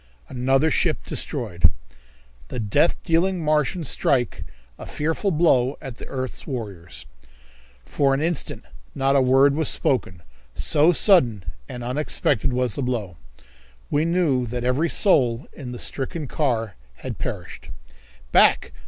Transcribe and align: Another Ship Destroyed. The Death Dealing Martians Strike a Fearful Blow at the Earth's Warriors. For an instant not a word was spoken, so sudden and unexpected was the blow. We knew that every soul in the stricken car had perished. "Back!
Another 0.29 0.71
Ship 0.71 0.97
Destroyed. 1.05 1.69
The 2.47 2.59
Death 2.59 2.97
Dealing 3.03 3.43
Martians 3.43 3.87
Strike 3.87 4.45
a 4.79 4.87
Fearful 4.87 5.29
Blow 5.29 5.77
at 5.79 5.97
the 5.97 6.07
Earth's 6.07 6.47
Warriors. 6.47 7.05
For 7.85 8.15
an 8.15 8.19
instant 8.19 8.65
not 8.95 9.15
a 9.15 9.21
word 9.21 9.53
was 9.53 9.69
spoken, 9.69 10.23
so 10.55 10.91
sudden 10.91 11.43
and 11.69 11.83
unexpected 11.83 12.51
was 12.51 12.73
the 12.73 12.81
blow. 12.81 13.17
We 13.91 14.03
knew 14.05 14.47
that 14.47 14.63
every 14.63 14.89
soul 14.89 15.45
in 15.53 15.71
the 15.71 15.77
stricken 15.77 16.27
car 16.27 16.77
had 16.95 17.19
perished. 17.19 17.69
"Back! 18.31 18.73